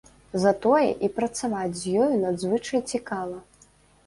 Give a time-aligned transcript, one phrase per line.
[0.43, 3.37] Затое і працаваць з ёю надзвычай цікава.